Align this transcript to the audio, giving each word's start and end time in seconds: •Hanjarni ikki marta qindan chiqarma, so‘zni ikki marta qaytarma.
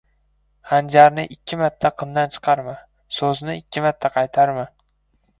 •Hanjarni 0.67 1.25
ikki 1.33 1.59
marta 1.59 1.91
qindan 2.01 2.31
chiqarma, 2.35 2.73
so‘zni 3.19 3.55
ikki 3.59 3.83
marta 3.87 4.11
qaytarma. 4.17 4.65